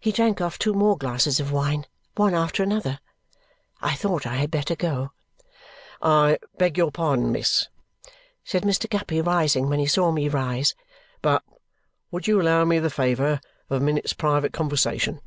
[0.00, 1.86] He drank off two more glasses of wine,
[2.16, 2.98] one after another.
[3.80, 5.12] I thought I had better go.
[6.02, 7.68] "I beg your pardon, miss!"
[8.42, 8.90] said Mr.
[8.90, 10.74] Guppy, rising when he saw me rise.
[11.22, 11.44] "But
[12.10, 13.40] would you allow me the favour
[13.70, 15.20] of a minute's private conversation?"